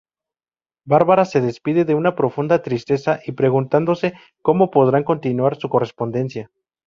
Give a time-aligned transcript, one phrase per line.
[0.83, 6.49] Varvara se despide en una profunda tristeza y preguntándose cómo podrán continuar su correspondencia.